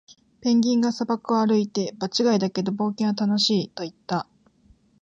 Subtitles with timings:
[0.41, 4.27] ペンギンが砂漠を歩いて、「場違いだけど、冒険は楽しい！」と言った。